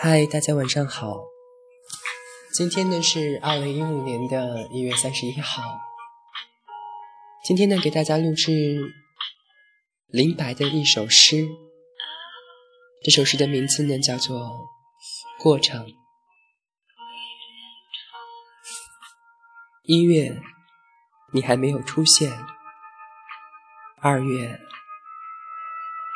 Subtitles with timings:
[0.00, 1.24] 嗨，大家晚上好。
[2.54, 5.60] 今天呢是二零一五年的一月三十一号。
[7.44, 8.94] 今天呢给大家录制
[10.06, 11.48] 林白的一首诗。
[13.02, 14.38] 这首诗的名字呢叫做
[15.42, 15.84] 《过程》。
[19.82, 20.40] 一月，
[21.32, 22.30] 你还没有出现；
[24.00, 24.60] 二月，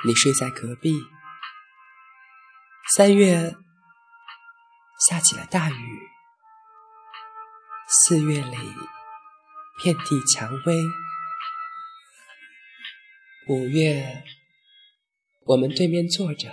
[0.07, 0.93] 你睡在隔壁；
[2.95, 3.57] 三月。
[5.09, 6.09] 下起了大雨，
[7.89, 8.57] 四月里
[9.83, 10.77] 遍地蔷薇。
[13.49, 14.23] 五月，
[15.41, 16.49] 我们对面坐着，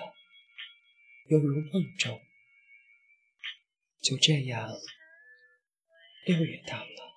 [1.27, 2.19] 犹如梦中。
[4.01, 4.67] 就这样，
[6.25, 7.13] 六月到了。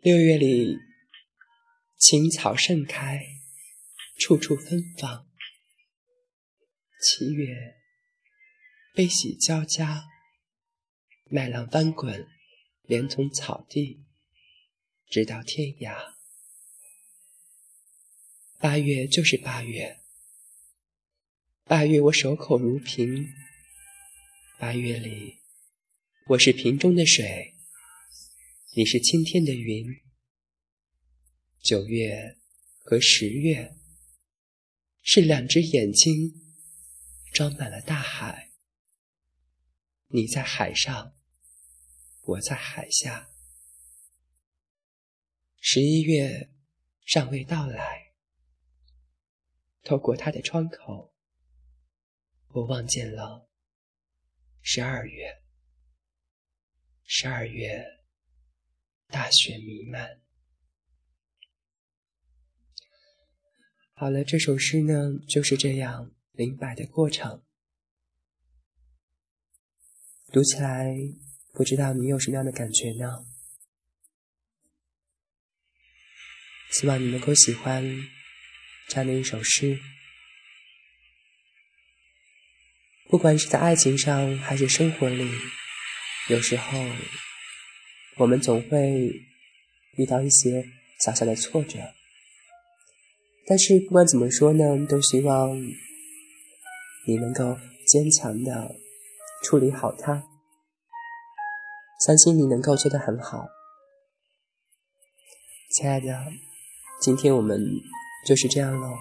[0.00, 0.78] 六月里，
[1.98, 3.20] 青草盛开，
[4.18, 5.26] 处处芬芳。
[7.02, 7.83] 七月。
[8.96, 10.04] 悲喜交加，
[11.24, 12.28] 麦浪翻滚，
[12.82, 14.04] 连同草地
[15.08, 16.14] 直到天涯。
[18.60, 19.98] 八月就是八月，
[21.64, 23.26] 八月我守口如瓶。
[24.60, 25.40] 八月里，
[26.28, 27.56] 我是瓶中的水，
[28.76, 29.84] 你是青天的云。
[31.60, 32.38] 九月
[32.84, 33.76] 和十月，
[35.02, 36.32] 是两只眼睛，
[37.32, 38.52] 装满了大海。
[40.14, 41.12] 你在海上，
[42.22, 43.30] 我在海下。
[45.58, 46.52] 十一月
[47.04, 48.12] 尚未到来，
[49.82, 51.12] 透过他的窗口，
[52.46, 53.50] 我望见了
[54.62, 55.42] 十二月。
[57.02, 57.84] 十二月，
[59.08, 60.22] 大雪弥漫。
[63.94, 67.43] 好了，这首诗呢，就是这样明白的过程。
[70.34, 70.92] 读起来，
[71.52, 73.24] 不知道你有什么样的感觉呢？
[76.72, 77.84] 希望你能够喜欢
[78.88, 79.78] 这样的一首诗。
[83.08, 85.30] 不管是在爱情上，还是生活里，
[86.28, 86.84] 有时候
[88.16, 89.12] 我们总会
[89.96, 90.66] 遇到一些
[90.98, 91.78] 小小的挫折。
[93.46, 95.56] 但是不管怎么说呢，都希望
[97.06, 97.56] 你能够
[97.86, 98.74] 坚强的。
[99.44, 100.24] 处理好它，
[102.00, 103.46] 相信你能够做得很好，
[105.70, 106.08] 亲爱的。
[107.02, 107.60] 今天我们
[108.26, 108.96] 就是这样喽，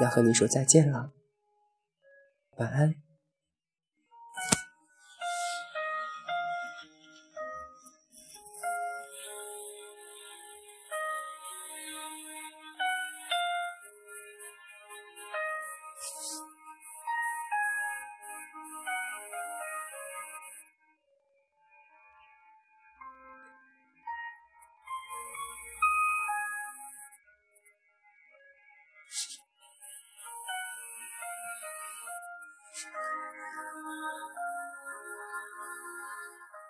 [0.00, 1.12] 要和你说再见了，
[2.56, 3.07] 晚安。